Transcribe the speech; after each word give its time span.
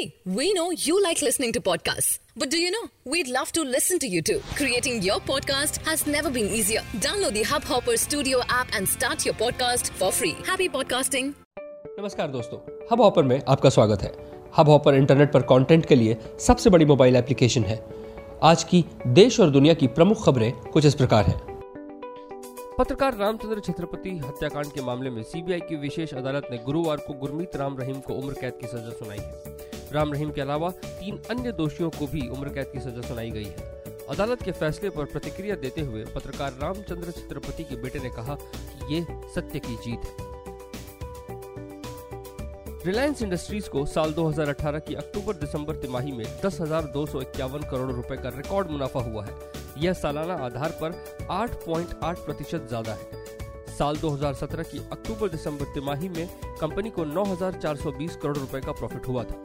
See, 0.00 0.14
we 0.26 0.52
know 0.54 0.70
you 0.72 1.02
like 1.02 1.20
listening 1.20 1.52
to 1.54 1.60
podcasts. 1.60 2.18
But 2.34 2.50
do 2.50 2.58
you 2.58 2.70
know? 2.70 2.84
We'd 3.04 3.28
love 3.28 3.50
to 3.52 3.62
listen 3.62 3.98
to 3.98 4.06
you 4.06 4.22
too. 4.22 4.40
Creating 4.54 5.02
your 5.02 5.18
podcast 5.20 5.80
has 5.88 6.06
never 6.06 6.30
been 6.30 6.46
easier. 6.48 6.82
Download 6.98 7.34
the 7.34 7.42
Hubhopper 7.42 7.96
Studio 7.98 8.40
app 8.48 8.68
and 8.74 8.88
start 8.88 9.26
your 9.26 9.34
podcast 9.34 9.90
for 9.92 10.10
free. 10.20 10.32
Happy 10.46 10.68
podcasting. 10.76 11.32
नमस्कार 11.98 12.28
दोस्तों 12.30 12.58
hub 12.92 13.00
hopper 13.00 13.22
में 13.22 13.40
आपका 13.48 13.70
स्वागत 13.70 14.02
है 14.02 14.12
hub 14.56 14.68
hopper 14.68 14.94
internet 14.94 15.32
पर 15.32 15.42
content 15.50 15.86
के 15.86 15.94
लिए 15.94 16.16
सबसे 16.46 16.70
बड़ी 16.70 16.84
मोबाइल 16.84 17.16
एप्लीकेशन 17.16 17.64
है 17.64 17.78
आज 18.52 18.64
की 18.70 18.84
देश 19.20 19.40
और 19.40 19.50
दुनिया 19.50 19.74
की 19.82 19.86
प्रमुख 19.98 20.24
खबरें 20.26 20.52
कुछ 20.72 20.86
इस 20.86 20.94
प्रकार 21.02 21.24
हैं 21.24 21.38
पत्रकार 22.78 23.16
रामचंद्र 23.16 23.60
छत्रपति 23.64 24.10
हत्याकांड 24.18 24.72
के 24.72 24.82
मामले 24.82 25.10
में 25.10 25.22
सीबीआई 25.22 25.60
की 25.68 25.76
विशेष 25.76 26.14
अदालत 26.22 26.46
ने 26.50 26.58
गुरुवार 26.64 27.04
को 27.06 27.14
गुरमीत 27.20 27.56
राम 27.56 27.76
रहीम 27.78 28.00
को 28.06 28.14
उम्र 28.14 28.40
कैद 28.40 28.58
की 28.60 28.66
सजा 28.66 28.90
सुनाई 29.00 29.18
है 29.18 29.78
राम 29.92 30.12
रहीम 30.12 30.30
के 30.30 30.40
अलावा 30.40 30.70
तीन 30.80 31.20
अन्य 31.30 31.52
दोषियों 31.52 31.90
को 31.90 32.06
भी 32.06 32.28
उम्र 32.28 32.48
कैद 32.48 32.70
की 32.72 32.80
सजा 32.80 33.08
सुनाई 33.08 33.30
गई 33.30 33.44
है। 33.44 33.68
अदालत 34.10 34.42
के 34.42 34.52
फैसले 34.52 34.90
पर 34.90 35.04
प्रतिक्रिया 35.04 35.56
देते 35.56 35.80
हुए 35.80 36.04
पत्रकार 36.04 36.52
रामचंद्र 36.62 37.10
छत्रपति 37.10 37.64
के 37.64 37.76
बेटे 37.76 37.98
ने 37.98 38.10
कहा 38.10 38.34
कि 38.34 38.94
ये 38.94 39.06
सत्य 39.34 39.58
की 39.58 39.76
जीत 39.76 40.04
है। 40.04 40.28
रिलायंस 42.86 43.22
इंडस्ट्रीज़ 43.22 43.68
को 43.68 43.84
साल 43.86 44.12
2018 44.12 44.78
की 44.78 44.94
अक्टूबर 44.94 45.34
दिसंबर 45.36 45.76
तिमाही 45.76 46.12
में 46.12 46.24
दस 46.44 46.58
करोड़ 46.60 47.90
रुपए 47.92 48.16
का 48.16 48.28
रिकॉर्ड 48.28 48.70
मुनाफा 48.70 49.00
हुआ 49.00 49.24
है। 49.24 49.34
यह 49.78 49.92
सालाना 49.92 50.34
आधार 50.44 50.78
पर 50.80 50.92
8.8 51.30 52.24
प्रतिशत 52.26 52.66
ज़्यादा 52.68 52.92
है। 52.92 53.18
साल 53.78 53.96
2017 53.96 54.62
की 54.62 54.78
अक्टूबर 54.92 55.28
दिसंबर 55.28 55.64
तिमाही 55.64 56.08
में 56.08 56.26
कंपनी 56.60 56.90
को 56.90 57.04
9,420 57.04 58.16
करोड़ 58.16 58.36
रुपए 58.38 58.60
का 58.60 58.72
प्रॉफिट 58.72 59.08
हुआ 59.08 59.24
था। 59.24 59.42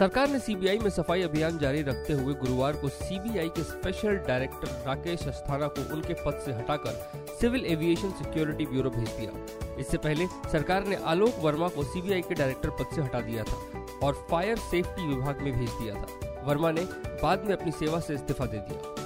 सरकार 0.00 0.28
ने 0.28 0.38
सीबीआई 0.38 0.78
में 0.78 0.88
सफ़ाई 0.90 1.22
अभियान 1.22 1.58
जारी 1.58 1.80
रखते 1.82 2.12
हुए 2.12 2.34
गुरुवार 2.34 2.76
को 2.76 2.88
सीबीआई 2.88 3.48
के 3.48 3.62
स्पेशल 3.62 4.16
डायरेक्टर 4.28 4.68
राकेश 4.86 5.26
अस्थाना 5.28 5.66
को 5.68 5.82
उनके 5.94 6.14
पद 6.22 6.38
से 6.44 6.52
हटाकर 6.52 7.34
सिविल 7.40 7.66
एविएशन 7.66 8.10
सिक्योरिटी 8.12 8.66
ब्यूरो 8.66 8.90
भेज 8.90 9.08
दिया। 9.10 9.76
इससे 9.80 9.98
पहले 9.98 10.26
सरकार 10.52 10.86
ने 10.86 10.96
आलोक 11.06 11.34
वर्मा 11.40 11.68
को 11.68 11.82
सीबीआई 11.82 12.20
के 12.20 12.34
डायरेक्टर 12.34 12.70
पद 12.70 12.94
से 12.94 13.02
हटा 13.02 13.20
दिया 13.20 13.44
था 13.44 13.58
और 14.06 14.26
फायर 14.30 14.56
सेफ्टी 14.70 15.06
विभाग 15.06 15.42
में 15.42 15.52
भेज 15.52 15.70
दिया 15.82 15.94
था। 15.94 16.42
वर्मा 16.46 16.70
ने 16.70 16.84
बाद 17.22 17.44
में 17.44 17.52
अपनी 17.56 17.72
सेवा 17.72 18.00
से 18.00 18.14
इस्तीफा 18.14 18.46
दे 18.46 18.58
दिया। 18.58 18.99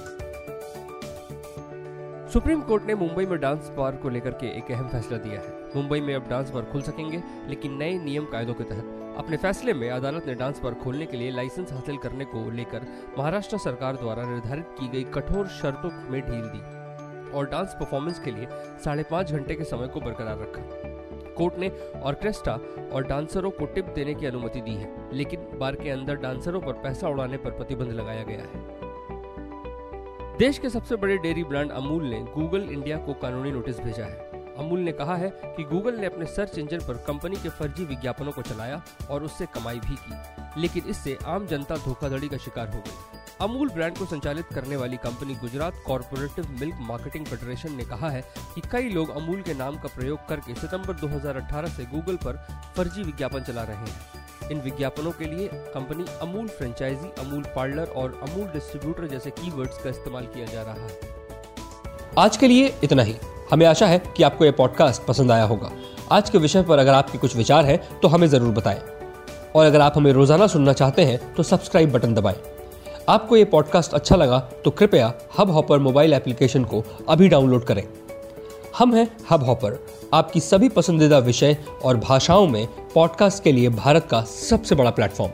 सुप्रीम 2.35 2.61
कोर्ट 2.61 2.83
ने 2.83 2.93
मुंबई 2.95 3.25
में 3.25 3.37
डांस 3.39 3.69
बार 3.69 3.95
को 3.95 4.09
लेकर 4.09 4.31
के 4.31 4.47
एक 4.47 4.71
अहम 4.71 4.87
फैसला 4.87 5.17
दिया 5.17 5.39
है। 5.41 5.49
मुंबई 5.75 5.99
में 6.01 6.13
अब 6.15 6.27
डांस 6.29 6.49
बार 6.51 6.63
खुल 6.63 6.81
सकेंगे, 6.81 7.21
लेकिन 7.47 7.77
नए 7.77 7.93
नियम 7.97 8.25
कायदों 8.25 8.53
के 8.53 8.63
तहत। 8.63 9.15
अपने 9.17 9.37
फैसले 9.37 9.73
में 9.73 9.89
अदालत 9.89 10.25
ने 10.27 10.33
डांस 10.33 10.59
बार 10.61 10.73
खोलने 10.73 11.05
के 11.05 11.17
लिए 11.17 11.31
लाइसेंस 11.31 11.71
हासिल 11.71 11.97
करने 11.97 12.25
को 12.25 12.49
लेकर 12.51 12.87
महाराष्ट्र 13.17 13.57
सरकार 13.57 13.95
द्वारा 13.95 14.23
निर्धारित 14.23 14.75
की 14.79 14.87
गई 14.87 15.03
कठोर 15.11 15.47
शर्तों 15.61 15.91
में 16.11 16.21
ढील 16.21 16.41
दी 16.45 17.31
और 17.31 17.49
डांस 17.51 17.75
परफॉर्मेंस 17.79 18.19
के 18.19 18.31
लिए 18.31 18.47
साढ़े 18.83 19.03
पाँच 19.11 19.31
घंटे 19.31 19.55
के 19.55 19.63
समय 19.63 19.87
को 19.87 20.01
बरकरार 20.01 20.39
रखा। 20.39 20.63
कोर्ट 21.33 21.59
ने 21.59 21.71
ऑर्केस्ट्रा 22.03 22.59
और 22.93 23.07
डांसरों 23.07 23.51
को 23.51 23.65
टिप 23.65 23.93
देने 23.95 24.13
की 24.13 24.25
अनुमति 24.25 24.61
दी 24.61 24.75
है, 24.75 24.93
लेकिन 25.13 25.47
बार 25.59 25.75
के 25.75 25.89
अंदर 25.89 26.15
डांसरों 26.17 26.61
पर 26.61 26.73
पैसा 26.83 27.07
उड़ाने 27.07 27.37
पर 27.37 27.51
प्रतिबंध 27.51 27.91
लगाया 27.91 28.23
गया 28.23 28.41
है। 28.43 28.84
देश 30.39 30.57
के 30.57 30.69
सबसे 30.69 30.95
बड़े 30.95 31.15
डेयरी 31.17 31.43
ब्रांड 31.43 31.71
अमूल 31.71 32.03
ने 32.03 32.19
गूगल 32.33 32.61
इंडिया 32.61 32.97
को 32.97 33.13
कानूनी 33.13 33.51
नोटिस 33.51 33.77
भेजा 33.79 34.05
है। 34.05 34.55
अमूल 34.57 34.79
ने 34.79 34.91
कहा 34.91 35.15
है 35.15 35.29
कि 35.45 35.63
गूगल 35.63 35.95
ने 35.95 36.05
अपने 36.05 36.25
सर्च 36.25 36.57
इंजन 36.57 36.79
पर 36.79 36.97
कंपनी 36.97 37.35
के 37.35 37.49
फर्जी 37.49 37.85
विज्ञापनों 37.85 38.31
को 38.31 38.41
चलाया 38.41 38.81
और 39.09 39.23
उससे 39.23 39.45
कमाई 39.45 39.79
भी 39.79 39.95
की, 39.95 40.61
लेकिन 40.61 40.89
इससे 40.89 41.17
आम 41.25 41.45
जनता 41.47 41.77
धोखाधड़ी 41.77 42.27
का 42.27 42.37
शिकार 42.37 42.73
हो 42.73 42.79
गई। 42.79 43.19
अमूल 43.41 43.69
ब्रांड 43.69 43.97
को 43.97 44.05
संचालित 44.05 44.45
करने 44.45 44.75
वाली 44.75 44.97
company 44.97 45.35
Gujarat 45.35 45.81
cooperative 45.87 46.49
milk 46.59 46.75
marketing 46.81 47.25
federation 47.25 47.75
ने 47.75 47.85
कहा 47.85 48.09
है 48.09 48.21
कि 48.55 48.61
कई 48.71 48.89
लोग 48.89 49.15
अमूल 49.15 49.41
के 49.41 49.53
नाम 49.53 49.77
का 49.77 49.95
प्रयोग 49.95 50.27
करके 50.27 50.55
सितंबर 50.55 50.99
2018 50.99 51.75
से 51.77 51.85
गूगल 51.85 52.17
पर 52.17 52.45
फर्जी 52.77 53.03
विज्ञापन 53.03 53.43
चला 53.43 53.63
रहे 53.63 53.77
हैं। 53.77 54.24
इन 54.51 54.59
विज्ञापनों 54.61 55.11
के 55.11 55.25
लिए 55.25 55.47
company 55.73 56.05
Amul 56.21 56.47
franchisee, 56.47 57.07
Amul 57.19 57.43
parlour 57.55 57.93
और 57.95 58.19
अमूल 58.23 58.47
डिस्ट्रीब्यूटर 58.47 59.07
जैसे 59.07 59.29
कीवर्ड्स 59.31 59.77
का 59.77 59.89
इस्तेमाल 59.89 60.25
किया 60.25 60.45
जा 60.45 60.61
रहा 60.61 60.73
है। 60.75 61.13
आज 62.19 62.37
के 62.37 62.47
लिए 62.47 62.73
इतना 62.83 63.03
ही। 63.03 63.15
हमें 63.51 63.65
आशा 63.65 63.87
है 63.87 64.01
कि 64.17 64.23
आपको 64.23 64.45
यह 64.45 64.51
पॉडकास्ट 64.51 65.05
पसंद 65.05 65.31
आया 65.31 65.43
होगा। 65.43 65.71
आज 66.11 66.29
के 66.29 66.37
विषय 66.37 66.63
पर 66.63 66.79
अगर 66.79 66.93
आपके 66.93 67.17
कुछ 67.17 67.35
विचार 67.35 67.65
हैं 67.65 67.79
तो 67.99 68.07
हमें 68.07 68.27
ज़रूर 68.27 68.53
बताएँ। 68.53 68.81
और 69.55 69.65
अगर 69.65 69.81
आप 69.81 69.97
हमें 69.97 70.11
रोज़ाना 70.13 70.47
सुनना 70.47 70.73
चाहते 70.73 71.05
हैं 71.05 71.19
तो 71.33 71.43
सब्सक्राइब 71.43 71.91
बटन 71.91 72.13
दबाएँ। 72.13 72.37
आपको 73.09 73.37
ये 73.37 73.45
पॉडकास्ट 73.45 73.93
अच्छा 73.93 74.15
लगा 74.15 74.39
तो 74.65 74.71
कृपया 74.71 75.13
हब 75.37 75.51
हॉपर 75.51 75.79
मोबाइल 75.79 76.13
एप्लीकेशन 76.13 76.63
को 76.63 76.83
अभी 77.09 77.27
डाउनलोड 77.27 77.65
करें। 77.65 77.83
हम 78.77 78.93
हैं 78.95 79.09
हब 79.31 79.43
हॉपर 79.43 79.77
आपकी 80.13 80.39
सभी 80.39 80.69
पसंदीदा 80.69 81.17
विषय 81.19 81.57
और 81.83 81.97
भाषाओं 81.97 82.47
में 82.47 82.67
पॉडकास्ट 82.95 83.43
के 83.43 83.51
लिए 83.51 83.69
भारत 83.69 84.07
का 84.11 84.21
सबसे 84.21 84.75
बड़ा 84.75 84.91
प्लेटफॉर्म 84.91 85.31